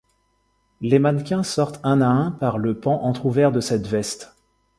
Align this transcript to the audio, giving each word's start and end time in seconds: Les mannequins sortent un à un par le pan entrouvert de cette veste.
Les 0.81 0.97
mannequins 0.97 1.43
sortent 1.43 1.79
un 1.83 2.01
à 2.01 2.07
un 2.07 2.31
par 2.31 2.57
le 2.57 2.73
pan 2.79 3.01
entrouvert 3.03 3.51
de 3.51 3.59
cette 3.61 3.85
veste. 3.85 4.35